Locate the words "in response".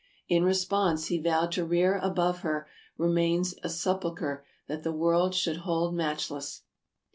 0.27-1.09